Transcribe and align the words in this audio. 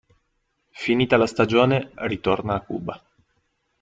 Finita 0.71 1.15
la 1.15 1.27
stagione 1.27 1.91
ritorna 1.93 2.55
a 2.55 2.61
Cuba. 2.61 2.99